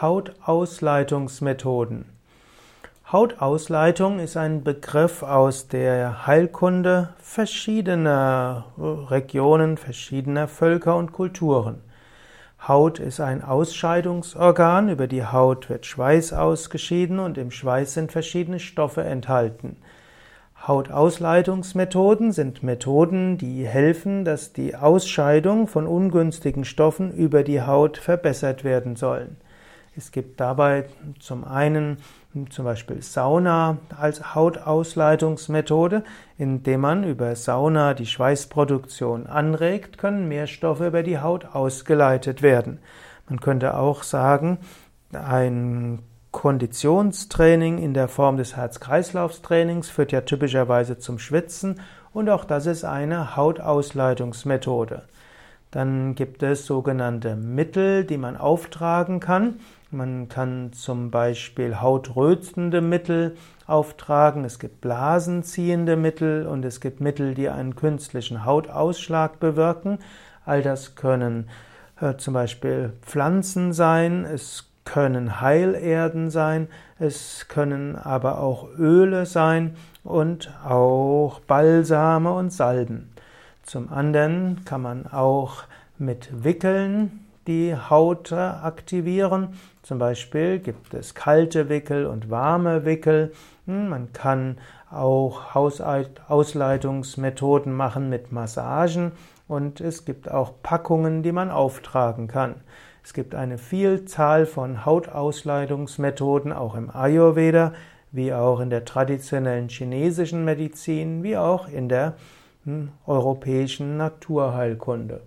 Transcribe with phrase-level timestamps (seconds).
[0.00, 2.06] Hautausleitungsmethoden.
[3.12, 11.82] Hautausleitung ist ein Begriff aus der Heilkunde verschiedener Regionen, verschiedener Völker und Kulturen.
[12.66, 18.58] Haut ist ein Ausscheidungsorgan, über die Haut wird Schweiß ausgeschieden und im Schweiß sind verschiedene
[18.58, 19.76] Stoffe enthalten.
[20.66, 28.64] Hautausleitungsmethoden sind Methoden, die helfen, dass die Ausscheidung von ungünstigen Stoffen über die Haut verbessert
[28.64, 29.36] werden sollen.
[30.00, 30.86] Es gibt dabei
[31.18, 31.98] zum einen
[32.48, 36.04] zum Beispiel Sauna als Hautausleitungsmethode,
[36.38, 42.78] indem man über Sauna die Schweißproduktion anregt, können mehr Stoffe über die Haut ausgeleitet werden.
[43.28, 44.60] Man könnte auch sagen,
[45.12, 45.98] ein
[46.30, 51.78] Konditionstraining in der Form des Herz-Kreislauf-Trainings führt ja typischerweise zum Schwitzen
[52.14, 55.02] und auch das ist eine Hautausleitungsmethode.
[55.70, 59.60] Dann gibt es sogenannte Mittel, die man auftragen kann.
[59.92, 64.44] Man kann zum Beispiel hautrötende Mittel auftragen.
[64.44, 69.98] Es gibt blasenziehende Mittel und es gibt Mittel, die einen künstlichen Hautausschlag bewirken.
[70.44, 71.48] All das können
[72.00, 74.24] äh, zum Beispiel Pflanzen sein.
[74.24, 76.68] Es können Heilerden sein.
[77.00, 83.10] Es können aber auch Öle sein und auch Balsame und Salben.
[83.64, 85.64] Zum anderen kann man auch
[85.98, 89.58] mit Wickeln die Haut aktivieren.
[89.82, 93.32] Zum Beispiel gibt es kalte Wickel und warme Wickel.
[93.66, 99.10] Hm, man kann auch Ausleitungsmethoden machen mit Massagen
[99.48, 102.54] und es gibt auch Packungen, die man auftragen kann.
[103.02, 107.72] Es gibt eine Vielzahl von Hautausleitungsmethoden auch im Ayurveda,
[108.12, 112.14] wie auch in der traditionellen chinesischen Medizin, wie auch in der
[113.06, 115.22] europäischen Naturheilkunde